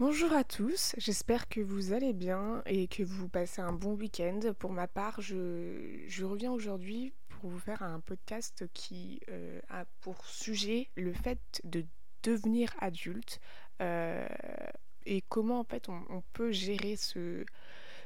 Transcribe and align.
Bonjour 0.00 0.32
à 0.32 0.44
tous, 0.44 0.94
j'espère 0.96 1.46
que 1.46 1.60
vous 1.60 1.92
allez 1.92 2.14
bien 2.14 2.62
et 2.64 2.88
que 2.88 3.02
vous 3.02 3.28
passez 3.28 3.60
un 3.60 3.74
bon 3.74 3.92
week-end. 3.92 4.40
Pour 4.58 4.72
ma 4.72 4.88
part, 4.88 5.20
je, 5.20 6.24
reviens 6.24 6.50
aujourd'hui 6.50 7.12
pour 7.28 7.50
vous 7.50 7.58
faire 7.58 7.82
un 7.82 8.00
podcast 8.00 8.64
qui 8.72 9.20
euh, 9.28 9.60
a 9.68 9.84
pour 10.00 10.24
sujet 10.24 10.88
le 10.96 11.12
fait 11.12 11.60
de 11.64 11.84
devenir 12.22 12.70
adulte 12.78 13.40
euh, 13.82 14.26
et 15.04 15.20
comment 15.20 15.60
en 15.60 15.64
fait 15.64 15.90
on 15.90 16.22
peut 16.32 16.50
gérer 16.50 16.96
ce, 16.96 17.44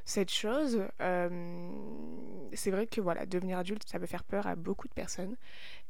cette 0.05 0.31
chose. 0.31 0.83
Euh, 1.01 1.69
c'est 2.53 2.71
vrai 2.71 2.85
que 2.85 3.01
voilà, 3.01 3.25
devenir 3.25 3.57
adulte, 3.57 3.83
ça 3.87 3.99
peut 3.99 4.05
faire 4.05 4.23
peur 4.23 4.47
à 4.47 4.55
beaucoup 4.55 4.87
de 4.87 4.93
personnes. 4.93 5.35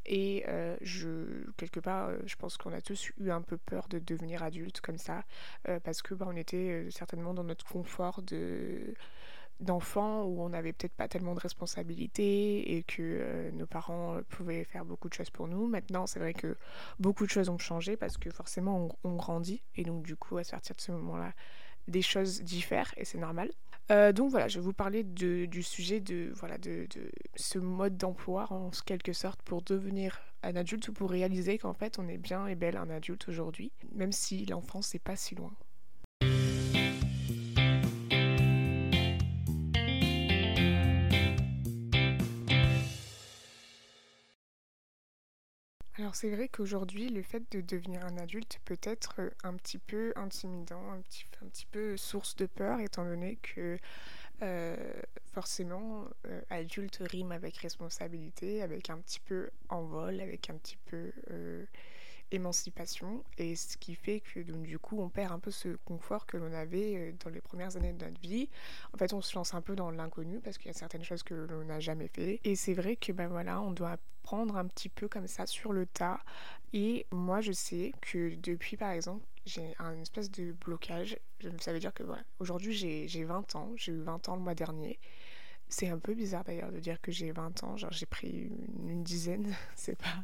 Et 0.05 0.45
euh, 0.47 0.77
je, 0.81 1.49
quelque 1.57 1.79
part, 1.79 2.07
euh, 2.07 2.17
je 2.25 2.35
pense 2.35 2.57
qu'on 2.57 2.71
a 2.71 2.81
tous 2.81 3.11
eu 3.19 3.29
un 3.29 3.41
peu 3.41 3.57
peur 3.57 3.87
de 3.89 3.99
devenir 3.99 4.41
adulte 4.41 4.81
comme 4.81 4.97
ça, 4.97 5.23
parce 5.83 6.01
que 6.01 6.13
bah, 6.13 6.25
on 6.29 6.35
était 6.35 6.87
certainement 6.91 7.33
dans 7.33 7.43
notre 7.43 7.65
confort 7.65 8.21
de 8.21 8.93
où 9.61 10.43
on 10.43 10.49
n'avait 10.49 10.73
peut-être 10.73 10.93
pas 10.95 11.07
tellement 11.07 11.33
de 11.33 11.39
responsabilités 11.39 12.75
et 12.75 12.83
que 12.83 13.49
nos 13.53 13.65
parents 13.65 14.19
pouvaient 14.29 14.65
faire 14.65 14.83
beaucoup 14.83 15.07
de 15.07 15.13
choses 15.13 15.29
pour 15.29 15.47
nous. 15.47 15.65
Maintenant, 15.67 16.07
c'est 16.07 16.19
vrai 16.19 16.33
que 16.33 16.57
beaucoup 16.99 17.25
de 17.25 17.31
choses 17.31 17.47
ont 17.47 17.57
changé 17.57 17.95
parce 17.95 18.17
que 18.17 18.29
forcément 18.31 18.89
on, 19.03 19.09
on 19.11 19.15
grandit 19.15 19.63
et 19.75 19.83
donc 19.83 20.03
du 20.03 20.17
coup 20.17 20.37
à 20.37 20.43
partir 20.43 20.75
de 20.75 20.81
ce 20.81 20.91
moment-là, 20.91 21.33
des 21.87 22.01
choses 22.01 22.41
diffèrent 22.41 22.93
et 22.97 23.05
c'est 23.05 23.17
normal. 23.17 23.49
Euh, 23.91 24.11
donc 24.11 24.31
voilà, 24.31 24.47
je 24.47 24.59
vais 24.59 24.65
vous 24.65 24.73
parler 24.73 25.03
du 25.03 25.61
sujet 25.61 25.99
de, 25.99 26.31
voilà, 26.35 26.57
de, 26.57 26.87
de 26.95 27.11
ce 27.35 27.59
mode 27.59 27.97
d'emploi 27.97 28.51
en 28.51 28.71
quelque 28.85 29.13
sorte 29.13 29.41
pour 29.43 29.61
devenir 29.61 30.21
un 30.41 30.55
adulte 30.55 30.87
ou 30.87 30.93
pour 30.93 31.09
réaliser 31.09 31.57
qu'en 31.57 31.73
fait 31.73 31.99
on 31.99 32.07
est 32.07 32.17
bien 32.17 32.47
et 32.47 32.55
belle 32.55 32.77
un 32.77 32.89
adulte 32.89 33.27
aujourd'hui, 33.29 33.71
même 33.93 34.11
si 34.11 34.45
l'enfance 34.45 34.87
c'est 34.87 34.99
pas 34.99 35.15
si 35.15 35.35
loin. 35.35 35.53
Alors 46.05 46.13
c'est 46.13 46.29
vrai 46.29 46.49
qu'aujourd'hui, 46.49 47.09
le 47.09 47.23
fait 47.23 47.51
de 47.51 47.61
devenir 47.61 48.05
un 48.05 48.15
adulte 48.19 48.59
peut 48.63 48.77
être 48.83 49.15
euh, 49.17 49.31
un 49.43 49.55
petit 49.55 49.79
peu 49.79 50.13
intimidant, 50.15 50.91
un 50.91 51.01
petit, 51.01 51.25
un 51.43 51.47
petit 51.47 51.65
peu 51.65 51.97
source 51.97 52.35
de 52.35 52.45
peur, 52.45 52.79
étant 52.79 53.05
donné 53.05 53.37
que 53.37 53.79
euh, 54.43 54.75
forcément, 55.33 56.05
euh, 56.27 56.41
adulte 56.51 56.99
rime 57.09 57.31
avec 57.31 57.57
responsabilité, 57.57 58.61
avec 58.61 58.91
un 58.91 58.99
petit 58.99 59.19
peu 59.19 59.49
envol, 59.69 60.21
avec 60.21 60.51
un 60.51 60.57
petit 60.57 60.77
peu 60.85 61.11
émancipation 62.31 63.23
et 63.37 63.55
ce 63.55 63.77
qui 63.77 63.95
fait 63.95 64.21
que 64.21 64.39
du 64.39 64.79
coup 64.79 64.99
on 64.99 65.09
perd 65.09 65.31
un 65.31 65.39
peu 65.39 65.51
ce 65.51 65.69
confort 65.85 66.25
que 66.25 66.37
l'on 66.37 66.53
avait 66.53 66.95
euh, 66.95 67.11
dans 67.23 67.29
les 67.29 67.41
premières 67.41 67.75
années 67.77 67.93
de 67.93 68.05
notre 68.05 68.19
vie. 68.19 68.49
En 68.93 68.97
fait 68.97 69.13
on 69.13 69.21
se 69.21 69.35
lance 69.35 69.53
un 69.53 69.61
peu 69.61 69.75
dans 69.75 69.91
l'inconnu 69.91 70.39
parce 70.39 70.57
qu'il 70.57 70.67
y 70.67 70.71
a 70.71 70.77
certaines 70.77 71.03
choses 71.03 71.23
que 71.23 71.33
l'on 71.33 71.65
n'a 71.65 71.79
jamais 71.79 72.07
fait 72.07 72.39
et 72.43 72.55
c'est 72.55 72.73
vrai 72.73 72.95
que 72.95 73.11
ben 73.11 73.27
voilà 73.27 73.61
on 73.61 73.71
doit 73.71 73.97
apprendre 74.23 74.57
un 74.57 74.65
petit 74.65 74.89
peu 74.89 75.07
comme 75.07 75.27
ça 75.27 75.45
sur 75.45 75.71
le 75.71 75.85
tas 75.85 76.19
et 76.73 77.05
moi 77.11 77.41
je 77.41 77.51
sais 77.51 77.93
que 78.01 78.35
depuis 78.35 78.77
par 78.77 78.91
exemple 78.91 79.25
j'ai 79.45 79.75
un 79.79 79.99
espèce 80.01 80.31
de 80.31 80.53
blocage. 80.53 81.17
Ça 81.59 81.71
veut 81.71 81.79
dire 81.79 81.93
que 81.93 82.03
voilà, 82.03 82.23
aujourd'hui 82.39 82.73
j'ai 82.73 83.23
20 83.23 83.55
ans, 83.55 83.71
j'ai 83.75 83.91
eu 83.91 84.01
20 84.01 84.29
ans 84.29 84.35
le 84.35 84.41
mois 84.41 84.55
dernier. 84.55 84.99
C'est 85.77 85.89
un 85.89 85.99
peu 85.99 86.13
bizarre 86.13 86.45
d'ailleurs 86.45 86.71
de 86.71 86.79
dire 86.79 87.01
que 87.01 87.11
j'ai 87.11 87.33
20 87.33 87.65
ans, 87.65 87.75
genre 87.75 87.91
j'ai 87.91 88.05
pris 88.05 88.49
une, 88.87 89.03
dizaine, 89.03 89.53
c'est 89.75 89.97
pas 89.97 90.23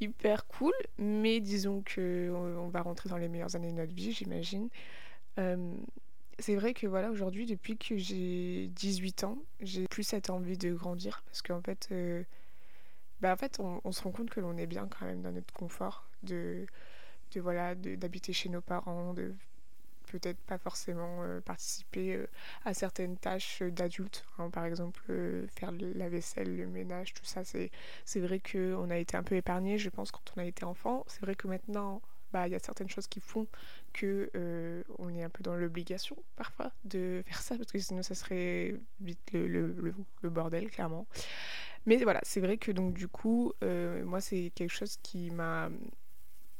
hyper 0.00 0.46
cool, 0.48 0.74
mais 0.98 1.40
disons 1.40 1.80
que 1.80 2.30
on, 2.30 2.68
va 2.68 2.82
rentrer 2.82 3.08
dans 3.08 3.16
les 3.16 3.28
meilleures 3.28 3.56
années 3.56 3.70
de 3.70 3.76
notre 3.78 3.94
vie, 3.94 4.12
j'imagine. 4.12 4.68
Euh, 5.38 5.72
c'est 6.38 6.56
vrai 6.56 6.74
que 6.74 6.86
voilà, 6.86 7.10
aujourd'hui, 7.10 7.46
depuis 7.46 7.78
que 7.78 7.96
j'ai 7.96 8.66
18 8.74 9.24
ans, 9.24 9.38
j'ai 9.60 9.88
plus 9.88 10.02
cette 10.02 10.28
envie 10.28 10.58
de 10.58 10.74
grandir. 10.74 11.22
Parce 11.24 11.40
qu'en 11.40 11.62
fait, 11.62 11.88
euh, 11.92 12.22
bah 13.22 13.32
en 13.32 13.36
fait 13.38 13.58
on, 13.60 13.80
on, 13.82 13.92
se 13.92 14.02
rend 14.02 14.10
compte 14.10 14.28
que 14.28 14.40
l'on 14.40 14.58
est 14.58 14.66
bien 14.66 14.88
quand 14.88 15.06
même 15.06 15.22
dans 15.22 15.32
notre 15.32 15.54
confort 15.54 16.06
de, 16.22 16.66
de 17.32 17.40
voilà 17.40 17.74
d'habiter 17.74 18.34
chez 18.34 18.50
nos 18.50 18.60
parents, 18.60 19.14
de 19.14 19.34
peut-être 20.06 20.38
pas 20.40 20.58
forcément 20.58 21.22
euh, 21.22 21.40
participer 21.40 22.14
euh, 22.14 22.26
à 22.64 22.74
certaines 22.74 23.16
tâches 23.16 23.62
d'adultes. 23.62 24.24
Hein. 24.38 24.50
par 24.50 24.64
exemple, 24.64 25.02
euh, 25.10 25.46
faire 25.48 25.72
la 25.72 26.08
vaisselle, 26.08 26.56
le 26.56 26.66
ménage, 26.66 27.12
tout 27.14 27.24
ça. 27.24 27.42
C'est, 27.44 27.70
vrai 28.16 28.40
qu'on 28.40 28.90
a 28.90 28.96
été 28.96 29.16
un 29.16 29.22
peu 29.22 29.34
épargné, 29.34 29.78
je 29.78 29.90
pense, 29.90 30.10
quand 30.10 30.32
on 30.36 30.40
a 30.40 30.44
été 30.44 30.64
enfant. 30.64 31.04
C'est 31.08 31.20
vrai 31.20 31.34
que 31.34 31.46
maintenant, 31.46 32.00
bah, 32.32 32.48
il 32.48 32.52
y 32.52 32.54
a 32.54 32.58
certaines 32.58 32.88
choses 32.88 33.06
qui 33.06 33.20
font 33.20 33.46
que 33.92 34.30
on 34.98 35.14
est 35.14 35.22
un 35.22 35.30
peu 35.30 35.42
dans 35.42 35.54
l'obligation 35.54 36.16
parfois 36.34 36.72
de 36.84 37.22
faire 37.24 37.40
ça 37.40 37.56
parce 37.56 37.70
que 37.70 37.78
sinon 37.78 38.02
ça 38.02 38.14
serait 38.14 38.74
vite 39.00 39.30
le, 39.32 39.46
le, 39.46 39.94
le, 40.22 40.28
bordel 40.28 40.68
clairement 40.68 41.06
mais 41.86 41.96
voilà 41.98 42.20
c'est 42.24 42.40
vrai 42.40 42.58
que 42.58 42.72
donc 42.72 42.94
du 42.94 43.06
coup 43.06 43.52
moi 43.62 44.20
c'est 44.20 44.50
quelque 44.54 44.72
chose 44.72 44.98
qui 45.02 45.30
m'a 45.30 45.70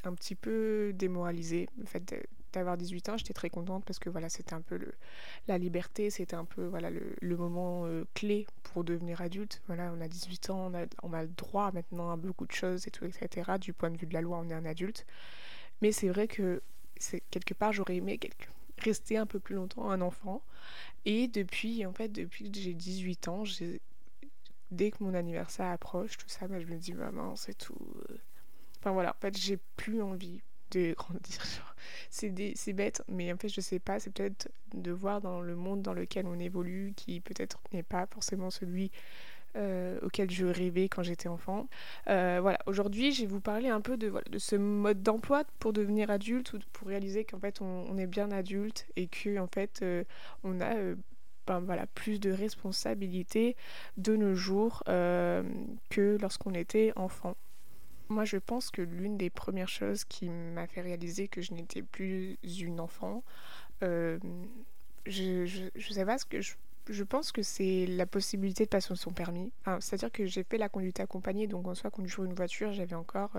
un 0.06 0.14
petit 0.14 0.34
peu 0.34 0.92
démoralisée 0.94 1.68
le 1.78 1.84
fait 1.86 2.14
d'avoir 2.56 2.76
18 2.76 3.08
ans, 3.08 3.16
j'étais 3.16 3.32
très 3.32 3.50
contente 3.50 3.84
parce 3.84 3.98
que 3.98 4.10
voilà, 4.10 4.28
c'était 4.28 4.54
un 4.54 4.60
peu 4.60 4.76
le, 4.76 4.94
la 5.48 5.58
liberté, 5.58 6.10
c'était 6.10 6.36
un 6.36 6.44
peu 6.44 6.66
voilà, 6.66 6.90
le, 6.90 7.36
moment 7.36 7.86
euh, 7.86 8.04
clé 8.14 8.46
pour 8.62 8.84
devenir 8.84 9.20
adulte. 9.20 9.62
Voilà, 9.66 9.92
on 9.96 10.00
a 10.00 10.08
18 10.08 10.50
ans, 10.50 10.70
on 10.72 10.74
a, 10.74 10.86
on 11.02 11.12
a 11.12 11.22
le 11.22 11.28
droit 11.28 11.72
maintenant 11.72 12.10
à 12.10 12.16
beaucoup 12.16 12.46
de 12.46 12.52
choses 12.52 12.86
et 12.86 12.90
tout, 12.90 13.04
etc. 13.04 13.52
Du 13.60 13.72
point 13.72 13.90
de 13.90 13.96
vue 13.96 14.06
de 14.06 14.14
la 14.14 14.20
loi, 14.20 14.38
on 14.38 14.48
est 14.48 14.54
un 14.54 14.64
adulte. 14.64 15.06
Mais 15.82 15.92
c'est 15.92 16.08
vrai 16.08 16.28
que 16.28 16.62
c'est 16.96 17.22
quelque 17.30 17.54
part, 17.54 17.72
j'aurais 17.72 17.96
aimé 17.96 18.18
rester 18.78 19.16
un 19.16 19.26
peu 19.26 19.38
plus 19.38 19.54
longtemps 19.54 19.90
un 19.90 20.00
enfant. 20.00 20.42
Et 21.04 21.28
depuis, 21.28 21.86
en 21.86 21.92
fait, 21.92 22.08
depuis 22.08 22.50
que 22.50 22.58
j'ai 22.58 22.74
18 22.74 23.28
ans, 23.28 23.44
dès 24.70 24.90
que 24.90 25.02
mon 25.02 25.14
anniversaire 25.14 25.66
approche, 25.66 26.16
tout 26.16 26.28
ça, 26.28 26.48
bah, 26.48 26.60
je 26.60 26.66
me 26.66 26.76
dis, 26.76 26.94
maman, 26.94 27.36
c'est 27.36 27.56
tout. 27.56 27.78
Euh. 28.10 28.16
Enfin 28.78 28.92
voilà, 28.92 29.10
en 29.10 29.20
fait, 29.20 29.36
j'ai 29.36 29.58
plus 29.76 30.02
envie 30.02 30.42
de 30.70 30.94
grandir. 30.98 31.76
C'est 32.10 32.72
bête, 32.72 33.02
mais 33.08 33.32
en 33.32 33.36
fait, 33.36 33.48
je 33.48 33.60
sais 33.60 33.78
pas, 33.78 34.00
c'est 34.00 34.10
peut-être 34.10 34.48
de 34.74 34.90
voir 34.90 35.20
dans 35.20 35.40
le 35.40 35.54
monde 35.54 35.82
dans 35.82 35.92
lequel 35.92 36.26
on 36.26 36.38
évolue, 36.38 36.92
qui 36.96 37.20
peut-être 37.20 37.60
n'est 37.72 37.82
pas 37.82 38.06
forcément 38.06 38.50
celui 38.50 38.90
euh, 39.56 39.98
auquel 40.02 40.30
je 40.30 40.44
rêvais 40.44 40.88
quand 40.88 41.02
j'étais 41.02 41.28
enfant. 41.28 41.66
Euh, 42.08 42.40
voilà, 42.42 42.58
aujourd'hui, 42.66 43.12
je 43.12 43.22
vais 43.22 43.26
vous 43.26 43.40
parler 43.40 43.70
un 43.70 43.80
peu 43.80 43.96
de, 43.96 44.08
voilà, 44.08 44.26
ce 44.36 44.54
mode 44.54 45.02
d'emploi 45.02 45.44
pour 45.60 45.72
devenir 45.72 46.10
adulte 46.10 46.52
ou 46.52 46.58
pour 46.74 46.88
réaliser 46.88 47.24
qu'en 47.24 47.38
fait, 47.38 47.62
on, 47.62 47.86
on, 47.88 47.96
est 47.96 48.06
bien 48.06 48.30
adulte 48.32 48.86
et 48.96 49.06
que 49.06 49.38
en 49.38 49.46
fait, 49.46 49.80
euh, 49.82 50.04
on 50.44 50.60
a 50.60 50.74
ben, 51.46 51.60
voilà, 51.60 51.86
plus 51.86 52.20
de 52.20 52.30
responsabilités 52.30 53.56
de 53.96 54.14
nos 54.14 54.34
jours 54.34 54.82
que 54.84 56.18
lorsqu'on 56.20 56.52
était 56.52 56.92
enfant. 56.96 57.34
Moi, 58.08 58.24
je 58.24 58.36
pense 58.36 58.70
que 58.70 58.82
l'une 58.82 59.16
des 59.16 59.30
premières 59.30 59.68
choses 59.68 60.04
qui 60.04 60.28
m'a 60.28 60.66
fait 60.66 60.80
réaliser 60.80 61.26
que 61.28 61.40
je 61.40 61.52
n'étais 61.52 61.82
plus 61.82 62.38
une 62.44 62.80
enfant, 62.80 63.24
euh, 63.82 64.18
je, 65.06 65.68
sais 65.90 66.04
pas 66.04 66.18
ce 66.18 66.24
que 66.24 66.40
je, 66.40 67.04
pense 67.04 67.32
que 67.32 67.42
c'est 67.42 67.86
la 67.86 68.06
possibilité 68.06 68.64
de 68.64 68.70
passer 68.70 68.94
son 68.94 69.12
permis. 69.12 69.52
C'est-à-dire 69.80 70.12
que 70.12 70.26
j'ai 70.26 70.44
fait 70.44 70.58
la 70.58 70.68
conduite 70.68 71.00
accompagnée, 71.00 71.48
donc 71.48 71.66
en 71.66 71.74
soi, 71.74 71.90
conduire 71.90 72.24
une 72.24 72.34
voiture, 72.34 72.72
j'avais 72.72 72.94
encore 72.94 73.36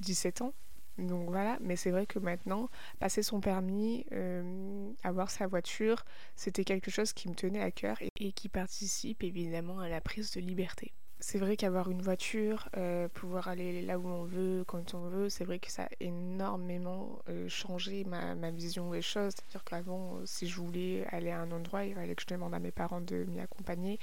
17 0.00 0.40
euh, 0.40 0.44
ans. 0.44 0.52
Donc 0.98 1.28
voilà, 1.28 1.58
mais 1.60 1.76
c'est 1.76 1.90
vrai 1.90 2.06
que 2.06 2.18
maintenant, 2.18 2.70
passer 2.98 3.22
son 3.22 3.40
permis, 3.40 4.06
euh, 4.12 4.90
avoir 5.02 5.30
sa 5.30 5.46
voiture, 5.46 6.06
c'était 6.36 6.64
quelque 6.64 6.90
chose 6.90 7.12
qui 7.12 7.28
me 7.28 7.34
tenait 7.34 7.60
à 7.60 7.70
cœur 7.70 7.98
et 8.00 8.32
qui 8.32 8.48
participe 8.48 9.22
évidemment 9.22 9.80
à 9.80 9.90
la 9.90 10.00
prise 10.00 10.30
de 10.30 10.40
liberté 10.40 10.94
c'est 11.18 11.38
vrai 11.38 11.56
qu'avoir 11.56 11.90
une 11.90 12.02
voiture, 12.02 12.68
euh, 12.76 13.08
pouvoir 13.08 13.48
aller 13.48 13.80
là 13.82 13.98
où 13.98 14.06
on 14.06 14.24
veut, 14.24 14.64
quand 14.66 14.94
on 14.94 15.08
veut, 15.08 15.28
c'est 15.30 15.44
vrai 15.44 15.58
que 15.58 15.70
ça 15.70 15.84
a 15.84 15.88
énormément 16.00 17.18
euh, 17.28 17.48
changé 17.48 18.04
ma, 18.04 18.34
ma, 18.34 18.50
vision 18.50 18.90
des 18.90 19.02
choses. 19.02 19.32
C'est-à-dire 19.34 19.64
qu'avant, 19.64 20.16
euh, 20.16 20.26
si 20.26 20.46
je 20.46 20.56
voulais 20.60 21.06
aller 21.10 21.30
à 21.30 21.40
un 21.40 21.50
endroit, 21.52 21.84
il 21.84 21.94
fallait 21.94 22.14
que 22.14 22.22
je 22.22 22.26
demande 22.26 22.54
à 22.54 22.58
mes 22.58 22.70
parents 22.70 23.00
de 23.00 23.24
m'y 23.24 23.40
accompagner. 23.40 23.98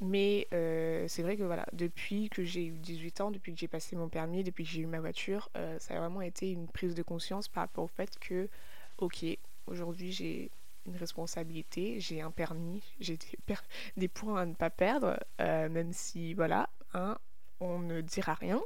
Mais 0.00 0.48
c'est 0.50 1.22
vrai 1.22 1.36
que 1.36 1.44
voilà, 1.44 1.64
depuis 1.72 2.28
que 2.28 2.42
j'ai 2.42 2.64
eu 2.66 2.76
18 2.76 3.20
ans, 3.20 3.30
depuis 3.30 3.54
que 3.54 3.60
j'ai 3.60 3.68
passé 3.68 3.94
mon 3.94 4.08
permis, 4.08 4.42
depuis 4.42 4.64
que 4.64 4.70
j'ai 4.70 4.80
eu 4.80 4.86
ma 4.86 4.98
voiture, 4.98 5.48
ça 5.78 5.94
a 5.94 5.98
vraiment 6.00 6.22
été 6.22 6.50
une 6.50 6.66
prise 6.66 6.96
de 6.96 7.04
conscience 7.04 7.46
par 7.46 7.62
rapport 7.62 7.84
au 7.84 7.88
fait 7.88 8.18
que, 8.18 8.48
ok, 8.98 9.24
aujourd'hui 9.68 10.10
j'ai 10.10 10.50
une 10.86 10.96
responsabilité, 10.96 12.00
j'ai 12.00 12.20
un 12.20 12.30
permis, 12.30 12.82
j'ai 13.00 13.18
des, 13.96 14.08
points 14.08 14.42
à 14.42 14.46
ne 14.46 14.54
pas 14.54 14.70
perdre, 14.70 15.18
euh, 15.40 15.68
même 15.68 15.92
si, 15.92 16.34
voilà, 16.34 16.68
hein, 16.94 17.18
on 17.60 17.78
ne 17.78 18.00
dira 18.00 18.34
rien. 18.34 18.60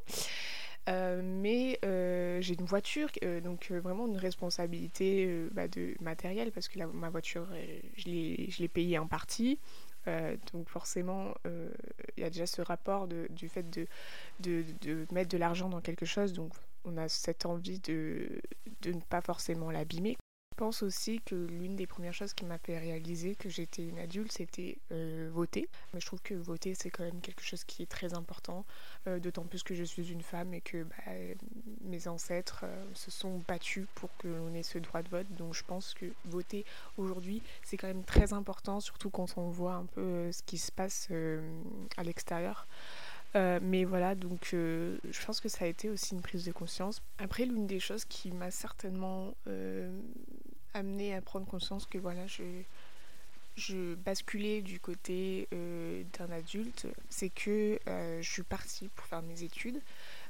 Euh, 0.88 1.20
mais 1.24 1.80
euh, 1.84 2.40
j'ai 2.40 2.54
une 2.54 2.64
voiture, 2.64 3.08
donc 3.42 3.70
vraiment 3.72 4.06
une 4.06 4.18
responsabilité 4.18 5.46
bah, 5.52 5.68
de 5.68 5.94
matériel, 6.00 6.52
parce 6.52 6.68
que 6.68 6.78
la, 6.78 6.86
ma 6.86 7.10
voiture, 7.10 7.48
je 7.96 8.08
l'ai 8.08 8.68
payée 8.68 8.98
en 8.98 9.08
partie. 9.08 9.58
donc 10.52 10.68
forcément, 10.68 11.34
il 11.44 12.22
y 12.22 12.24
a 12.24 12.30
déjà 12.30 12.46
ce 12.46 12.62
rapport 12.62 13.08
du 13.08 13.48
fait 13.48 13.68
de, 13.68 13.86
mettre 15.12 15.28
de 15.28 15.38
l'argent 15.38 15.68
dans 15.68 15.80
quelque 15.80 16.06
chose, 16.06 16.32
donc 16.32 16.52
on 16.84 16.96
a 16.96 17.08
cette 17.08 17.46
envie 17.46 17.80
de 17.80 18.40
ne 18.84 19.00
pas 19.08 19.20
forcément 19.20 19.72
l'abîmer. 19.72 20.16
Je 20.56 20.64
pense 20.64 20.82
aussi 20.82 21.20
que 21.20 21.34
l'une 21.34 21.76
des 21.76 21.86
premières 21.86 22.14
choses 22.14 22.32
qui 22.32 22.46
m'a 22.46 22.56
fait 22.56 22.78
réaliser 22.78 23.34
que 23.34 23.50
j'étais 23.50 23.82
une 23.82 23.98
adulte, 23.98 24.32
c'était 24.32 24.78
euh, 24.90 25.28
voter. 25.30 25.68
Mais 25.92 26.00
je 26.00 26.06
trouve 26.06 26.22
que 26.22 26.32
voter, 26.32 26.74
c'est 26.74 26.88
quand 26.88 27.04
même 27.04 27.20
quelque 27.20 27.42
chose 27.42 27.62
qui 27.64 27.82
est 27.82 27.90
très 27.90 28.14
important, 28.14 28.64
euh, 29.06 29.18
d'autant 29.18 29.44
plus 29.44 29.62
que 29.62 29.74
je 29.74 29.84
suis 29.84 30.10
une 30.10 30.22
femme 30.22 30.54
et 30.54 30.62
que 30.62 30.84
bah, 30.84 31.12
mes 31.82 32.08
ancêtres 32.08 32.60
euh, 32.64 32.84
se 32.94 33.10
sont 33.10 33.42
battus 33.46 33.84
pour 33.96 34.08
que 34.16 34.28
l'on 34.28 34.54
ait 34.54 34.62
ce 34.62 34.78
droit 34.78 35.02
de 35.02 35.10
vote. 35.10 35.26
Donc 35.36 35.52
je 35.52 35.62
pense 35.62 35.92
que 35.92 36.06
voter 36.24 36.64
aujourd'hui, 36.96 37.42
c'est 37.62 37.76
quand 37.76 37.88
même 37.88 38.04
très 38.04 38.32
important, 38.32 38.80
surtout 38.80 39.10
quand 39.10 39.36
on 39.36 39.50
voit 39.50 39.74
un 39.74 39.84
peu 39.84 40.32
ce 40.32 40.42
qui 40.42 40.56
se 40.56 40.72
passe 40.72 41.10
à 41.98 42.02
l'extérieur. 42.02 42.66
Mais 43.62 43.84
voilà, 43.84 44.14
donc 44.14 44.48
je 44.52 45.26
pense 45.26 45.40
que 45.40 45.48
ça 45.48 45.64
a 45.64 45.68
été 45.68 45.90
aussi 45.90 46.14
une 46.14 46.22
prise 46.22 46.44
de 46.44 46.52
conscience. 46.52 47.02
Après, 47.18 47.44
l'une 47.44 47.66
des 47.66 47.80
choses 47.80 48.04
qui 48.04 48.30
m'a 48.32 48.50
certainement 48.50 49.34
amené 50.74 51.14
à 51.14 51.20
prendre 51.20 51.46
conscience 51.46 51.86
que 51.86 51.98
voilà, 51.98 52.26
je, 52.26 52.42
je 53.56 53.94
basculais 53.94 54.60
du 54.60 54.78
côté 54.78 55.48
euh, 55.52 56.02
d'un 56.18 56.30
adulte, 56.30 56.86
c'est 57.08 57.30
que 57.30 57.78
euh, 57.88 58.20
je 58.20 58.30
suis 58.30 58.42
partie 58.42 58.88
pour 58.88 59.06
faire 59.06 59.22
mes 59.22 59.42
études. 59.42 59.80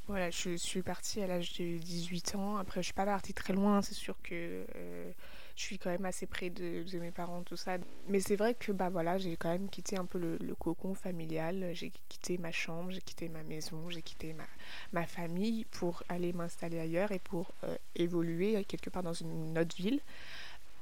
Voilà, 0.07 0.31
je 0.31 0.57
suis 0.57 0.83
partie 0.83 1.21
à 1.21 1.27
l'âge 1.27 1.55
de 1.59 1.79
18 1.79 2.37
ans. 2.37 2.57
Après, 2.57 2.81
je 2.81 2.87
suis 2.87 2.95
pas 2.95 3.05
partie 3.05 3.35
très 3.35 3.53
loin. 3.53 3.83
C'est 3.83 3.95
sûr 3.95 4.15
que 4.23 4.65
euh, 4.77 5.11
je 5.57 5.63
suis 5.63 5.79
quand 5.79 5.91
même 5.91 6.05
assez 6.05 6.27
près 6.27 6.51
de, 6.51 6.85
mes 6.99 7.11
parents, 7.11 7.43
tout 7.43 7.57
ça. 7.57 7.79
Mais 8.09 8.21
c'est 8.21 8.37
vrai 8.37 8.55
que 8.55 8.73
bah 8.73 8.91
voilà, 8.91 9.19
j'ai 9.19 9.37
quand 9.37 9.51
même 9.51 9.69
quitté 9.69 9.97
un 9.97 10.05
peu 10.05 10.19
le, 10.19 10.55
cocon 10.55 10.95
familial. 10.95 11.71
J'ai 11.73 11.93
quitté 12.09 12.39
ma 12.39 12.53
chambre, 12.53 12.91
j'ai 12.91 13.01
quitté 13.01 13.29
ma 13.29 13.43
maison, 13.43 13.91
j'ai 13.91 14.03
quitté 14.03 14.35
ma, 14.35 14.45
ma 14.93 15.07
famille 15.07 15.65
pour 15.65 16.03
aller 16.09 16.33
m'installer 16.33 16.79
ailleurs 16.79 17.11
et 17.11 17.19
pour 17.19 17.53
évoluer 17.95 18.63
quelque 18.65 18.91
part 18.91 19.03
dans 19.03 19.15
une 19.15 19.59
autre 19.59 19.75
ville. 19.77 20.01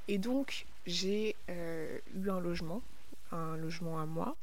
Et 0.07 0.17
donc, 0.17 0.65
j'ai 0.85 1.35
euh, 1.49 1.99
eu 2.15 2.29
un 2.29 2.39
logement, 2.39 2.81
un 3.31 3.57
logement 3.57 3.99
à 3.99 4.05
moi. 4.05 4.35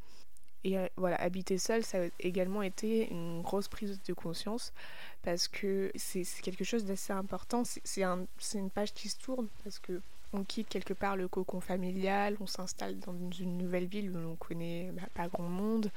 Et 0.64 0.78
euh, 0.78 0.86
voilà, 0.96 1.20
habiter 1.20 1.58
seul, 1.58 1.84
ça 1.84 2.02
a 2.02 2.06
également 2.20 2.62
été 2.62 3.10
une 3.10 3.42
grosse 3.42 3.68
prise 3.68 4.00
de 4.02 4.12
conscience 4.12 4.72
parce 5.22 5.48
que 5.48 5.90
c'est 5.96 6.24
quelque 6.42 6.64
chose 6.64 6.84
d'assez 6.84 7.12
important. 7.12 7.62
C'est 7.64 8.02
un, 8.02 8.26
une 8.54 8.70
page 8.70 8.92
qui 8.92 9.08
se 9.08 9.18
tourne 9.18 9.48
parce 9.64 9.78
que 9.78 10.00
on 10.32 10.44
quitte 10.44 10.68
quelque 10.68 10.94
part 10.94 11.16
le 11.16 11.28
cocon 11.28 11.60
familial, 11.60 12.36
on 12.40 12.46
s'installe 12.46 12.98
dans 13.00 13.14
une 13.38 13.58
nouvelle 13.58 13.86
ville 13.86 14.10
où 14.10 14.20
l'on 14.20 14.36
connaît 14.36 14.90
bah, 14.92 15.02
pas 15.14 15.28
grand 15.28 15.48
monde 15.48 15.90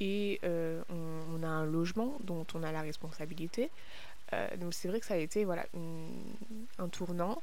et 0.00 0.40
euh, 0.44 0.82
on, 0.90 1.42
a 1.42 1.48
un 1.48 1.64
logement 1.64 2.18
dont 2.24 2.46
on 2.54 2.62
a 2.62 2.72
la 2.72 2.82
responsabilité. 2.82 3.70
donc 4.58 4.74
c'est 4.74 4.88
vrai 4.88 5.00
que 5.00 5.06
ça 5.06 5.14
a 5.14 5.18
été 5.18 5.44
voilà, 5.44 5.64
un 6.78 6.88
tournant 6.88 7.40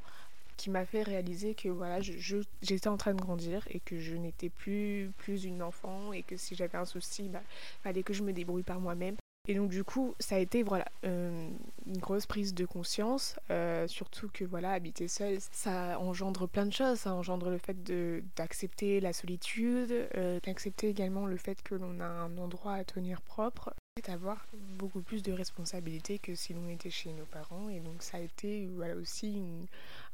qui 0.57 0.69
m'a 0.69 0.85
fait 0.85 1.03
réaliser 1.03 1.55
que 1.55 1.69
voilà, 1.69 2.01
j'étais 2.01 2.39
je, 2.61 2.89
en 2.89 2.97
train 2.97 3.13
de 3.13 3.21
grandir 3.21 3.63
et 3.69 3.79
que 3.79 3.99
je 3.99 4.15
n'étais 4.15 4.49
plus, 4.49 5.11
plus 5.17 5.45
une 5.45 5.61
enfant 5.61 6.13
et 6.13 6.23
que 6.23 6.37
si 6.37 6.55
j'avais 6.55 6.77
un 6.77 6.85
souci, 6.85 7.23
bah, 7.29 7.41
fallait 7.83 8.03
que 8.03 8.13
je 8.13 8.23
me 8.23 8.33
débrouille 8.33 8.63
par 8.63 8.79
moi-même. 8.79 9.15
Et 9.49 9.55
donc 9.55 9.71
du 9.71 9.83
coup, 9.83 10.15
ça 10.21 10.35
a 10.35 10.39
été 10.39 10.63
voilà 10.63 10.85
euh, 11.03 11.49
une 11.85 11.97
grosse 11.97 12.25
prise 12.25 12.53
de 12.53 12.65
conscience, 12.65 13.37
euh, 13.51 13.89
surtout 13.89 14.29
que 14.33 14.45
voilà 14.45 14.71
habiter 14.71 15.09
seul, 15.09 15.37
ça 15.51 15.99
engendre 15.99 16.47
plein 16.47 16.65
de 16.65 16.71
choses. 16.71 16.99
Ça 16.99 17.13
engendre 17.13 17.49
le 17.49 17.57
fait 17.57 17.75
d'accepter 18.37 19.01
la 19.01 19.11
solitude, 19.11 20.07
euh, 20.15 20.39
d'accepter 20.45 20.87
également 20.87 21.25
le 21.25 21.35
fait 21.35 21.61
que 21.61 21.75
l'on 21.75 21.99
a 21.99 22.05
un 22.05 22.37
endroit 22.37 22.75
à 22.75 22.85
tenir 22.85 23.19
propre, 23.19 23.73
d'avoir 24.07 24.47
beaucoup 24.77 25.01
plus 25.01 25.21
de 25.23 25.33
responsabilités 25.33 26.19
que 26.19 26.35
si 26.35 26.53
l'on 26.53 26.69
était 26.69 26.89
chez 26.89 27.11
nos 27.11 27.25
parents. 27.25 27.67
Et 27.67 27.81
donc 27.81 28.01
ça 28.01 28.19
a 28.19 28.21
été 28.21 28.69
voilà 28.77 28.95
aussi 28.95 29.43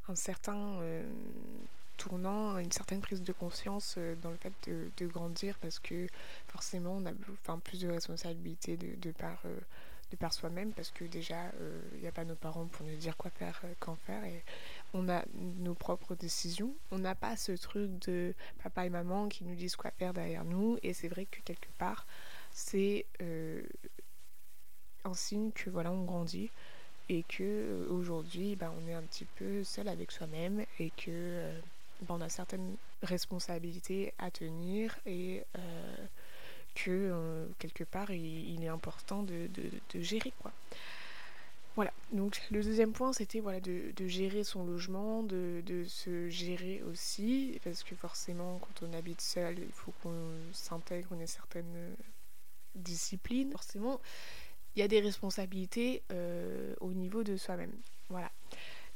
un 0.07 0.15
certain 0.15 0.79
tournant, 1.99 2.57
une 2.57 2.71
certaine 2.71 3.01
prise 3.01 3.21
de 3.21 3.33
conscience 3.33 3.95
euh, 3.97 4.15
dans 4.21 4.31
le 4.31 4.37
fait 4.37 4.53
de, 4.67 5.07
grandir 5.07 5.57
parce 5.59 5.79
que 5.79 6.07
forcément 6.47 6.97
on 6.97 7.05
a 7.05 7.57
plus 7.57 7.81
de 7.81 7.89
responsabilités 7.89 8.77
de, 8.77 9.11
par, 9.11 9.39
euh, 9.45 9.59
de 10.11 10.15
par 10.15 10.33
soi-même 10.33 10.71
parce 10.71 10.91
que 10.91 11.03
déjà 11.03 11.51
il 11.95 12.01
n'y 12.01 12.07
a 12.07 12.11
pas 12.11 12.25
nos 12.25 12.35
parents 12.35 12.65
pour 12.65 12.85
nous 12.85 12.95
dire 12.95 13.17
quoi 13.17 13.31
faire, 13.31 13.61
quand 13.79 13.95
faire 13.95 14.23
et 14.23 14.43
on 14.93 15.09
a 15.09 15.23
nos 15.57 15.73
propres 15.73 16.15
décisions. 16.15 16.73
On 16.91 16.99
n'a 16.99 17.15
pas 17.15 17.35
ce 17.35 17.51
truc 17.51 17.91
de 18.07 18.33
papa 18.63 18.85
et 18.85 18.89
maman 18.89 19.27
qui 19.27 19.43
nous 19.43 19.55
disent 19.55 19.75
quoi 19.75 19.91
faire 19.91 20.13
derrière 20.13 20.45
nous 20.45 20.77
et 20.83 20.93
c'est 20.93 21.07
vrai 21.09 21.25
que 21.25 21.41
quelque 21.41 21.69
part 21.77 22.07
c'est 22.51 23.05
un 25.05 25.13
signe 25.13 25.51
que 25.51 25.69
voilà 25.69 25.91
on 25.91 26.03
grandit 26.03 26.49
et 27.09 27.23
que 27.23 27.43
euh, 27.43 27.87
aujourd'hui 27.89 28.55
bah, 28.55 28.71
on 28.79 28.87
est 28.87 28.93
un 28.93 29.01
petit 29.01 29.25
peu 29.25 29.63
seul 29.63 29.87
avec 29.87 30.11
soi-même 30.11 30.63
et 30.79 30.91
que 30.91 31.09
euh, 31.09 31.59
bah, 32.01 32.15
on 32.17 32.21
a 32.21 32.29
certaines 32.29 32.75
responsabilités 33.03 34.13
à 34.17 34.31
tenir 34.31 34.97
et 35.05 35.43
euh, 35.57 35.95
que 36.75 37.47
quelque 37.59 37.83
part 37.83 38.11
il, 38.11 38.63
est 38.63 38.67
important 38.67 39.23
de, 39.23 39.49
gérer 39.95 40.31
quoi. 40.41 40.51
Voilà, 41.75 41.93
donc 42.11 42.41
le 42.51 42.61
deuxième 42.61 42.91
point 42.91 43.13
c'était 43.13 43.39
voilà, 43.39 43.59
de, 43.59 43.93
gérer 44.07 44.43
son 44.43 44.65
logement, 44.65 45.23
de, 45.23 45.61
se 45.87 46.29
gérer 46.29 46.81
aussi, 46.83 47.59
parce 47.63 47.83
que 47.83 47.95
forcément 47.95 48.59
quand 48.59 48.87
on 48.87 48.93
habite 48.93 49.21
seul, 49.21 49.59
il 49.59 49.71
faut 49.71 49.93
qu'on 50.03 50.31
s'intègre, 50.53 51.09
on 51.11 51.19
ait 51.19 51.27
certaines 51.27 51.95
disciplines. 52.75 53.51
Forcément, 53.51 53.99
il 54.75 54.79
y 54.79 54.83
a 54.83 54.87
des 54.87 54.99
responsabilités 54.99 56.03
euh, 56.11 56.73
au 56.79 56.93
niveau 56.93 57.23
de 57.23 57.37
soi-même. 57.37 57.73
Voilà. 58.09 58.31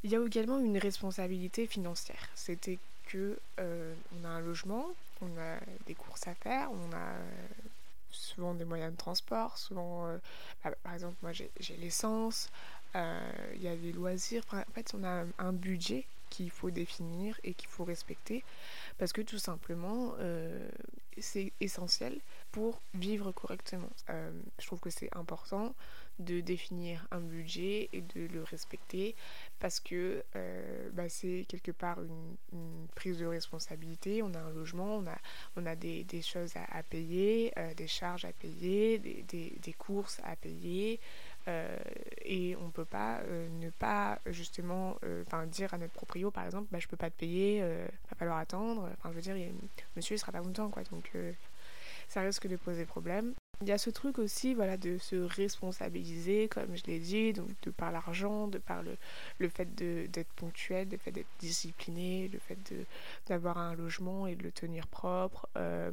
Il 0.04 0.12
y 0.12 0.16
a 0.16 0.26
également 0.26 0.60
une 0.60 0.78
responsabilité 0.78 1.68
financière. 1.68 2.30
C'était 2.36 2.80
que 3.08 3.40
euh, 3.60 3.94
on 4.20 4.26
a 4.26 4.30
un 4.30 4.40
logement, 4.40 4.88
on 5.22 5.38
a 5.40 5.58
des 5.86 5.96
courses 5.96 6.28
à 6.28 6.36
faire, 6.36 6.70
on 6.72 6.96
a 6.96 7.14
souvent 8.12 8.54
des 8.54 8.66
moyens 8.66 8.92
de 8.92 8.98
transport, 8.98 9.58
souvent, 9.58 10.08
euh, 10.08 10.18
bah, 10.64 10.72
par 10.84 10.94
exemple, 10.94 11.16
moi 11.22 11.32
j'ai 11.32 11.78
l'essence, 11.78 12.50
il 12.96 13.62
y 13.62 13.68
a 13.68 13.76
des 13.76 13.92
loisirs. 13.92 14.44
En 14.52 14.74
fait, 14.74 14.94
on 14.94 15.04
a 15.04 15.24
un 15.40 15.54
budget 15.54 16.06
qu'il 16.34 16.52
faut 16.52 16.72
définir 16.72 17.40
et 17.44 17.54
qu'il 17.54 17.70
faut 17.70 17.84
respecter 17.84 18.44
parce 18.98 19.14
que 19.14 19.22
tout 19.22 19.38
simplement, 19.38 20.16
c'est 21.20 21.52
essentiel 21.60 22.20
pour 22.52 22.82
vivre 22.94 23.32
correctement. 23.32 23.90
Euh, 24.10 24.32
je 24.60 24.68
trouve 24.68 24.80
que 24.80 24.90
c'est 24.90 25.10
important 25.16 25.74
de 26.20 26.42
définir 26.42 27.08
un 27.10 27.20
budget 27.20 27.90
et 27.92 28.02
de 28.02 28.28
le 28.28 28.44
respecter 28.44 29.16
parce 29.60 29.80
que 29.80 30.24
euh, 30.36 30.90
bah, 30.94 31.10
c'est 31.10 31.46
quelque 31.48 31.72
part 31.72 32.00
une, 32.04 32.88
prise 32.96 33.18
de 33.18 33.26
responsabilité. 33.26 34.22
On 34.22 34.34
a 34.36 34.40
un 34.40 34.52
logement, 34.52 35.04
on 35.56 35.66
a, 35.66 35.76
des, 35.76 36.06
choses 36.22 36.54
à, 36.56 36.84
payer, 36.84 37.52
euh, 37.58 37.74
des 37.74 37.88
charges 37.88 38.26
à 38.26 38.32
payer, 38.32 39.00
des, 39.00 39.74
courses 39.80 40.22
à 40.24 40.36
payer. 40.36 41.00
Et 42.26 42.56
on 42.56 42.66
ne 42.66 42.72
peut 42.72 42.86
pas 42.86 43.22
ne 43.60 43.70
pas 43.70 44.20
justement 44.28 44.98
dire 45.48 45.74
à 45.74 45.78
notre 45.78 45.94
proprio 45.94 46.32
par 46.32 46.46
exemple 46.46 46.68
bah, 46.72 46.80
je 46.80 46.88
peux 46.88 46.98
pas 46.98 47.10
te 47.10 47.18
payer, 47.18 47.58
il 47.58 48.10
va 48.10 48.16
falloir 48.18 48.38
attendre. 48.38 48.90
Enfin 48.98 49.10
je 49.10 49.16
veux 49.16 49.22
dire, 49.22 49.36
monsieur 49.96 50.16
il 50.16 50.20
sera 50.20 50.32
pas 50.32 50.42
content 50.42 50.70
quoi. 50.70 50.84
Donc 50.84 51.12
ça 52.10 52.22
risque 52.22 52.48
de 52.48 52.56
poser 52.56 52.86
problème. 52.86 53.34
Il 53.62 53.68
y 53.68 53.72
a 53.72 53.78
ce 53.78 53.90
truc 53.90 54.20
aussi 54.20 54.54
voilà, 54.54 54.78
de 54.78 54.98
se 54.98 55.16
responsabiliser, 55.16 56.48
comme 56.48 56.76
je 56.76 56.84
l'ai 56.86 57.00
dit, 57.00 57.34
donc 57.34 57.50
de 57.62 57.72
par 57.72 57.92
l'argent, 57.92 58.48
de 58.48 58.58
par 58.58 58.84
le, 58.84 58.98
le 59.40 59.50
fait 59.50 59.74
d'être 59.76 60.32
ponctuel, 60.34 60.90
le 60.92 60.98
fait 60.98 61.12
d'être 61.12 61.30
discipliné, 61.40 62.28
le 62.28 62.40
fait 62.40 62.58
d'avoir 63.28 63.58
un 63.58 63.74
logement 63.76 64.28
et 64.28 64.36
de 64.36 64.44
le 64.44 64.52
tenir 64.52 64.88
propre. 64.88 65.48
Euh, 65.56 65.92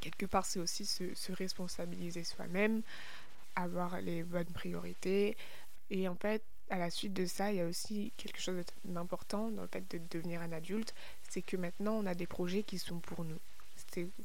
quelque 0.00 0.26
part, 0.26 0.44
c'est 0.46 0.58
aussi 0.58 0.86
se, 0.86 1.32
responsabiliser 1.32 2.24
soi-même, 2.24 2.82
avoir 3.62 4.00
les 4.00 4.22
bonnes 4.22 4.52
priorités. 4.52 5.36
Et 5.90 6.08
en 6.08 6.14
fait, 6.14 6.42
à 6.70 6.78
la 6.78 6.90
suite 6.90 7.14
de 7.14 7.24
ça, 7.24 7.50
il 7.52 7.58
y 7.58 7.60
a 7.60 7.66
aussi 7.66 8.12
quelque 8.16 8.40
chose 8.40 8.62
d'important 8.84 9.50
dans 9.50 9.62
le 9.62 9.68
fait 9.68 9.90
de 9.90 10.00
devenir 10.10 10.42
un 10.42 10.52
adulte, 10.52 10.94
c'est 11.28 11.42
que 11.42 11.56
maintenant, 11.56 11.94
on 11.94 12.06
a 12.06 12.14
des 12.14 12.26
projets 12.26 12.62
qui 12.62 12.78
sont 12.78 13.00
pour 13.00 13.24
nous 13.24 13.38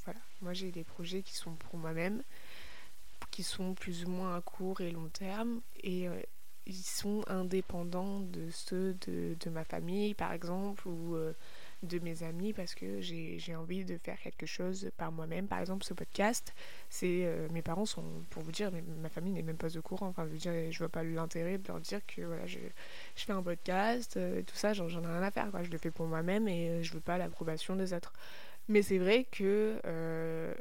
voilà, 0.06 0.20
moi 0.42 0.54
j'ai 0.54 0.72
des 0.72 0.84
projets 0.84 1.22
qui 1.22 1.36
sont 1.36 1.56
pour 1.56 1.78
moi-même, 1.78 2.24
qui 3.32 3.44
sont 3.44 3.74
plus 3.74 4.06
ou 4.06 4.10
moins 4.10 4.36
à 4.36 4.42
court 4.42 4.82
et 4.82 4.92
long 4.92 5.10
terme, 5.10 5.62
et 5.82 6.08
euh, 6.08 6.22
ils 6.66 6.76
sont 6.76 7.24
indépendants 7.28 8.20
de 8.20 8.50
ceux 8.52 8.94
de, 9.08 9.36
de, 9.40 9.50
ma 9.50 9.64
famille, 9.64 10.14
par 10.14 10.34
exemple, 10.34 10.88
ou 10.88 11.16
euh, 11.16 11.34
de 11.84 12.00
mes 12.00 12.24
amis, 12.24 12.54
parce 12.54 12.76
que 12.76 13.02
j'ai 13.02 13.56
envie 13.56 13.86
de 13.86 13.98
faire 13.98 14.20
quelque 14.20 14.46
chose 14.46 14.90
par 14.98 15.12
moi-même. 15.12 15.48
Par 15.48 15.60
exemple, 15.60 15.86
ce 15.86 15.94
podcast, 15.94 16.54
c'est 16.90 17.26
euh, 17.26 17.48
mes 17.52 17.62
parents 17.62 17.86
sont, 17.86 18.04
pour 18.30 18.44
vous 18.44 18.52
dire, 18.52 18.72
ma 19.02 19.10
famille 19.10 19.34
n'est 19.34 19.44
même 19.44 19.58
pas 19.58 19.78
au 19.78 19.82
courant. 19.82 20.08
Enfin, 20.08 20.26
je 20.26 20.32
veux 20.32 20.38
dire, 20.38 20.72
je 20.72 20.78
vois 20.80 20.90
pas 20.90 21.04
l'intérêt 21.04 21.58
de 21.58 21.68
leur 21.68 21.80
dire 21.80 22.06
que 22.06 22.22
voilà, 22.22 22.46
je, 22.46 22.60
je 23.16 23.26
fais 23.26 23.34
un 23.34 23.44
podcast, 23.44 24.20
tout 24.46 24.56
ça, 24.56 24.74
j'en 24.74 24.88
ai 24.88 25.08
rien 25.08 25.24
à 25.24 25.32
faire. 25.32 25.50
Je 25.64 25.70
le 25.70 25.78
fais 25.78 25.92
pour 25.92 26.08
moi-même 26.08 26.48
et 26.48 26.84
je 26.84 26.94
veux 26.94 27.02
pas 27.02 27.18
l'approbation 27.18 27.76
des 27.76 27.94
autres. 27.94 28.14
Mais 28.70 28.82
c'est 28.82 28.98
vrai 28.98 29.26
que 29.30 29.80
euh, 29.86 30.54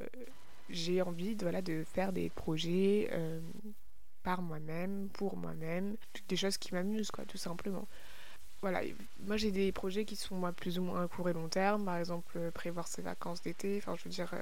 j'ai 0.70 1.02
envie 1.02 1.36
de, 1.36 1.48
de 1.60 1.84
faire 1.84 2.12
des 2.12 2.30
projets 2.30 3.08
euh, 3.12 3.40
par 4.22 4.42
moi-même, 4.42 5.08
pour 5.12 5.36
moi-même, 5.36 5.96
des 6.28 6.36
choses 6.36 6.58
qui 6.58 6.74
m'amusent, 6.74 7.10
quoi, 7.10 7.24
tout 7.24 7.38
simplement. 7.38 7.86
Voilà, 8.62 8.80
moi 9.26 9.36
j'ai 9.36 9.50
des 9.50 9.72
projets 9.72 10.04
qui 10.04 10.16
sont 10.16 10.40
plus 10.52 10.78
ou 10.78 10.82
moins 10.82 11.04
à 11.04 11.08
court 11.08 11.28
et 11.28 11.32
long 11.32 11.48
terme, 11.48 11.84
par 11.84 11.96
exemple 11.96 12.50
prévoir 12.52 12.88
ses 12.88 13.02
vacances 13.02 13.42
d'été, 13.42 13.78
enfin 13.78 13.96
je 13.96 14.04
veux 14.04 14.10
dire 14.10 14.32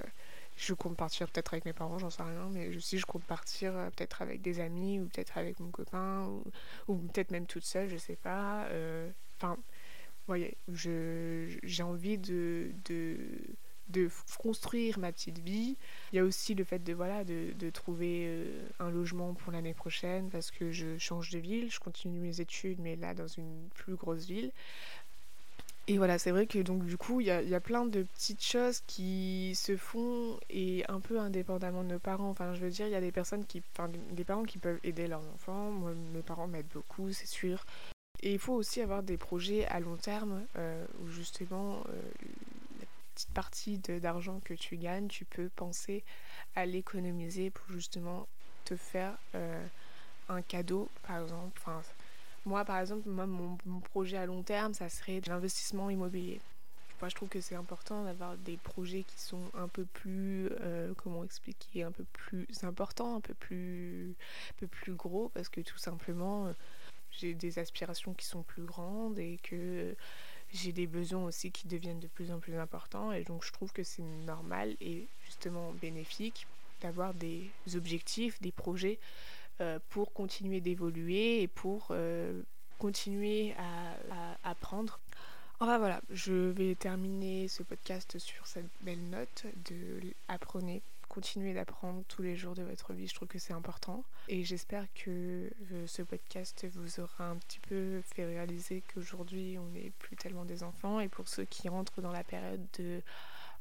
je 0.60 0.74
compte 0.74 0.96
partir 0.96 1.28
peut-être 1.28 1.54
avec 1.54 1.64
mes 1.64 1.72
parents, 1.72 1.98
j'en 1.98 2.10
sais 2.10 2.22
rien, 2.22 2.48
mais 2.52 2.68
aussi 2.76 2.98
je 2.98 3.06
compte 3.06 3.24
partir 3.24 3.74
euh, 3.74 3.88
peut-être 3.90 4.22
avec 4.22 4.42
des 4.42 4.60
amis 4.60 5.00
ou 5.00 5.06
peut-être 5.06 5.38
avec 5.38 5.58
mon 5.58 5.70
copain 5.70 6.28
ou, 6.86 6.94
peut-être 6.96 7.30
même 7.30 7.46
toute 7.46 7.64
seule, 7.64 7.88
je 7.88 7.96
sais 7.96 8.16
pas. 8.16 8.64
Euh, 8.66 9.10
enfin, 9.38 9.54
vous 9.54 10.26
voyez, 10.26 10.56
j'ai 10.68 11.82
envie 11.82 12.18
de, 12.18 12.70
de, 13.90 14.08
construire 14.38 14.98
ma 14.98 15.12
petite 15.12 15.38
vie. 15.38 15.76
Il 16.12 16.16
y 16.16 16.18
a 16.18 16.24
aussi 16.24 16.54
le 16.54 16.64
fait 16.64 16.78
de, 16.78 16.92
voilà, 16.92 17.24
de, 17.24 17.52
de 17.58 17.70
trouver 17.70 18.24
euh, 18.26 18.68
un 18.78 18.90
logement 18.90 19.34
pour 19.34 19.52
l'année 19.52 19.74
prochaine 19.74 20.30
parce 20.30 20.50
que 20.50 20.72
je 20.72 20.98
change 20.98 21.30
de 21.30 21.38
ville, 21.38 21.70
je 21.70 21.80
continue 21.80 22.20
mes 22.20 22.40
études, 22.40 22.78
mais 22.80 22.96
là 22.96 23.14
dans 23.14 23.28
une 23.28 23.68
plus 23.74 23.94
grosse 23.94 24.26
ville. 24.26 24.52
Et 25.90 25.98
voilà, 25.98 26.18
c'est 26.18 26.30
vrai 26.30 26.46
que 26.46 26.60
donc 26.60 26.86
du 26.86 26.96
coup, 26.96 27.20
il 27.20 27.26
y 27.26 27.30
a, 27.32 27.60
plein 27.60 27.84
de 27.84 28.04
petites 28.04 28.44
choses 28.44 28.80
qui 28.86 29.54
se 29.56 29.76
font 29.76 30.38
et 30.48 30.84
un 30.88 31.00
peu 31.00 31.18
indépendamment 31.18 31.82
de 31.82 31.88
nos 31.88 31.98
parents. 31.98 32.30
Enfin, 32.30 32.54
je 32.54 32.60
veux 32.60 32.70
dire, 32.70 32.86
il 32.86 32.92
y 32.92 32.94
a 32.94 33.00
des 33.00 33.10
personnes 33.10 33.44
qui, 33.44 33.60
enfin, 33.72 33.90
des 34.12 34.22
parents 34.22 34.44
qui 34.44 34.58
peuvent 34.58 34.78
aider 34.84 35.08
leurs 35.08 35.26
enfants. 35.34 35.72
Moi, 35.72 35.92
mes 36.14 36.22
parents 36.22 36.46
m'aident 36.46 36.70
beaucoup, 36.72 37.10
c'est 37.12 37.26
sûr. 37.26 37.64
Et 38.22 38.34
il 38.34 38.38
faut 38.38 38.52
aussi 38.52 38.80
avoir 38.82 39.02
des 39.02 39.16
projets 39.16 39.66
à 39.66 39.80
long 39.80 39.96
terme 39.96 40.42
euh, 40.56 40.86
où 41.02 41.08
justement 41.08 41.82
euh, 41.88 42.00
petite 43.20 43.34
partie 43.34 43.78
d'argent 43.78 44.40
que 44.40 44.54
tu 44.54 44.76
gagnes, 44.76 45.08
tu 45.08 45.26
peux 45.26 45.50
penser 45.50 46.02
à 46.54 46.64
l'économiser 46.64 47.50
pour 47.50 47.70
justement 47.70 48.26
te 48.64 48.76
faire 48.76 49.16
euh, 49.34 49.66
un 50.28 50.40
cadeau, 50.40 50.88
par 51.02 51.22
exemple. 51.22 51.60
Enfin, 51.60 51.82
moi, 52.46 52.64
par 52.64 52.78
exemple, 52.78 53.08
mon, 53.08 53.58
projet 53.80 54.16
à 54.16 54.24
long 54.24 54.42
terme, 54.42 54.72
ça 54.72 54.88
serait 54.88 55.20
l'investissement 55.26 55.90
immobilier. 55.90 56.40
Moi, 57.00 57.08
je 57.10 57.14
trouve 57.14 57.28
que 57.28 57.40
c'est 57.40 57.54
important 57.54 58.04
d'avoir 58.04 58.36
des 58.38 58.56
projets 58.56 59.02
qui 59.02 59.20
sont 59.20 59.50
un 59.54 59.68
peu 59.68 59.84
plus, 59.84 60.48
euh, 60.60 60.94
comment 60.96 61.24
expliquer, 61.24 61.82
un 61.82 61.92
peu 61.92 62.04
plus 62.12 62.46
importants, 62.62 63.16
un 63.16 63.20
peu 63.20 63.34
plus, 63.34 64.14
un 64.50 64.54
peu 64.60 64.66
plus 64.66 64.94
gros, 64.94 65.30
parce 65.34 65.48
que 65.48 65.60
tout 65.60 65.78
simplement, 65.78 66.46
euh, 66.46 66.52
j'ai 67.10 67.34
des 67.34 67.58
aspirations 67.58 68.14
qui 68.14 68.24
sont 68.24 68.42
plus 68.42 68.64
grandes 68.64 69.18
et 69.18 69.38
que 69.42 69.94
j'ai 70.52 70.72
des 70.72 70.86
besoins 70.86 71.24
aussi 71.24 71.50
qui 71.50 71.68
deviennent 71.68 72.00
de 72.00 72.08
plus 72.08 72.32
en 72.32 72.38
plus 72.38 72.56
importants. 72.56 73.12
Et 73.12 73.24
donc, 73.24 73.44
je 73.44 73.52
trouve 73.52 73.72
que 73.72 73.82
c'est 73.82 74.02
normal 74.02 74.76
et 74.80 75.06
justement 75.24 75.72
bénéfique 75.80 76.46
d'avoir 76.80 77.14
des 77.14 77.50
objectifs, 77.74 78.40
des 78.40 78.52
projets 78.52 78.98
euh, 79.60 79.78
pour 79.90 80.12
continuer 80.12 80.60
d'évoluer 80.60 81.42
et 81.42 81.48
pour 81.48 81.88
euh, 81.90 82.42
continuer 82.78 83.54
à, 83.58 84.38
apprendre. 84.42 84.98
Enfin 85.60 85.78
voilà, 85.78 86.00
je 86.10 86.32
vais 86.32 86.74
terminer 86.74 87.46
ce 87.46 87.62
podcast 87.62 88.18
sur 88.18 88.46
cette 88.46 88.70
belle 88.80 89.02
note 89.10 89.44
de 89.68 90.00
apprenez, 90.28 90.80
continuez 91.10 91.52
d'apprendre 91.52 92.02
tous 92.08 92.22
les 92.22 92.36
jours 92.36 92.54
de 92.54 92.62
votre 92.62 92.92
vie, 92.92 93.08
je 93.08 93.14
trouve 93.14 93.28
que 93.28 93.38
c'est 93.38 93.52
important. 93.52 94.04
Et 94.28 94.44
j'espère 94.44 94.86
que 94.94 95.50
euh, 95.72 95.86
ce 95.86 96.02
podcast 96.02 96.66
vous 96.72 97.00
aura 97.00 97.28
un 97.28 97.36
petit 97.36 97.58
peu 97.58 98.00
fait 98.14 98.24
réaliser 98.24 98.82
qu'aujourd'hui 98.94 99.58
on 99.58 99.66
n'est 99.66 99.90
plus 99.98 100.16
tellement 100.16 100.44
des 100.44 100.62
enfants. 100.62 101.00
Et 101.00 101.08
pour 101.08 101.28
ceux 101.28 101.44
qui 101.44 101.68
rentrent 101.68 102.00
dans 102.00 102.12
la 102.12 102.24
période 102.24 102.64
de 102.78 103.02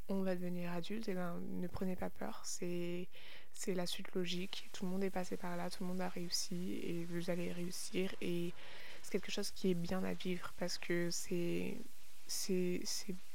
on 0.10 0.22
va 0.22 0.36
devenir 0.36 0.72
adulte, 0.72 1.08
eh 1.08 1.14
ben, 1.14 1.40
ne 1.60 1.68
prenez 1.68 1.96
pas 1.96 2.10
peur, 2.10 2.42
c'est 2.44 3.08
c'est 3.52 3.74
la 3.74 3.86
suite 3.86 4.14
logique. 4.14 4.70
Tout 4.72 4.86
le 4.86 4.92
monde 4.92 5.04
est 5.04 5.10
passé 5.10 5.36
par 5.36 5.58
là, 5.58 5.70
tout 5.70 5.84
le 5.84 5.90
monde 5.90 6.02
a 6.02 6.10
réussi 6.10 6.80
et 6.84 7.06
vous 7.06 7.30
allez 7.30 7.52
réussir. 7.52 8.14
Et 8.22 8.54
c'est 9.02 9.12
quelque 9.12 9.32
chose 9.32 9.52
qui 9.52 9.72
est 9.72 9.76
bien 9.76 10.04
à 10.04 10.14
vivre 10.14 10.54
parce 10.58 10.78
que 10.78 11.10
c'est, 11.10 11.78
c'est, 12.28 12.82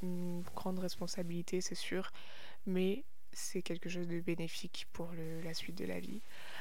une 0.03 0.43
grande 0.55 0.79
responsabilité, 0.79 1.61
c'est 1.61 1.75
sûr, 1.75 2.13
mais 2.67 3.05
c'est 3.35 3.63
quelque 3.63 3.89
chose 3.89 4.09
de 4.09 4.21
bénéfique 4.21 4.87
pour 4.93 5.11
la 5.45 5.55
suite 5.55 5.77
de 5.77 5.85
la 5.85 6.01
vie. 6.01 6.21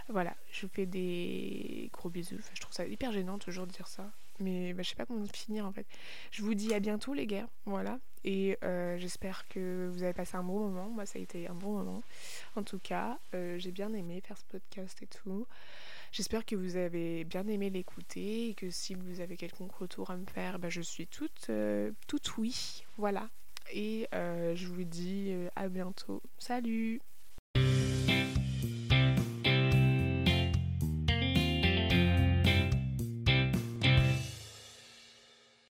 Voilà, 0.10 0.36
je 0.51 0.65
vous 0.65 0.72
fais 0.74 0.86
des 0.86 1.89
gros 1.94 2.10
bisous. 2.10 2.39
je 2.53 2.62
trouve 2.62 2.74
ça 2.74 2.86
hyper 2.86 3.12
gênant 3.12 3.38
toujours 3.38 3.68
de 3.68 3.72
dire 3.72 3.88
ça. 3.88 4.12
Mais 4.39 4.74
bah, 4.74 4.82
je 4.84 4.89
sais 4.89 4.96
pas 4.96 5.06
comment 5.06 5.25
finir 5.27 5.65
en 5.65 5.72
fait. 5.72 5.86
Je 6.32 6.42
vous 6.42 6.56
dis 6.56 6.74
à 6.74 6.80
bientôt 6.80 7.13
les 7.13 7.27
gars. 7.27 7.48
Voilà. 7.65 8.00
Et 8.24 8.58
euh, 8.63 8.98
j'espère 8.98 9.48
que 9.48 9.89
vous 9.94 10.03
avez 10.03 10.13
passé 10.13 10.36
un 10.36 10.44
bon 10.44 10.60
moment. 10.60 10.89
Moi, 10.89 11.06
ça 11.06 11.20
a 11.20 11.22
été 11.22 11.48
un 11.48 11.53
bon 11.53 11.74
moment. 11.74 12.03
En 12.56 12.63
tout 12.63 12.80
cas, 12.80 13.20
euh, 13.36 13.58
j'ai 13.60 13.72
bien 13.72 13.94
aimé 13.94 14.22
faire 14.25 14.38
ce 14.38 14.46
podcast 14.46 15.01
et 15.01 15.08
tout. 15.08 15.46
J'espère 16.12 16.46
que 16.46 16.56
vous 16.56 16.75
avez 16.77 17.24
bien 17.25 17.48
aimé 17.48 17.70
l'écouter 17.70 18.50
et 18.50 18.53
que 18.53 18.70
si 18.70 18.94
vous 18.94 19.20
avez 19.20 19.36
quelconque 19.36 19.74
retour 19.74 20.12
à 20.12 20.18
me 20.18 20.25
faire, 20.25 20.60
bah, 20.60 20.70
je 20.70 20.82
suis 20.82 21.08
toute, 21.08 21.50
euh, 21.50 21.92
toute 22.08 22.38
oui. 22.38 22.86
Voilà. 22.98 23.30
Et 23.72 24.08
je 24.12 24.67
vous 24.67 24.84
dis 24.84 25.34
à 25.55 25.67
bientôt. 25.70 26.22
Salut 26.38 27.01